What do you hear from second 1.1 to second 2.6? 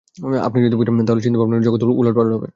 চিন্তা-ভাবনার জগৎ ওলট-পালট হবে।